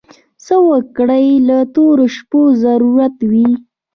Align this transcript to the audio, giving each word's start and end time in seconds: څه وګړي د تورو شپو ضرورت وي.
څه 0.43 0.55
وګړي 0.67 1.27
د 1.47 1.49
تورو 1.73 2.05
شپو 2.15 2.41
ضرورت 2.63 3.15
وي. 3.29 3.47